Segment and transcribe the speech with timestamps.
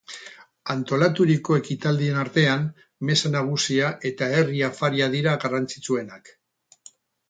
[0.73, 2.65] Antolaturiko ekitaldien artean,
[3.11, 6.39] meza nagusia eta herri afaria dira garrantzitsuenak.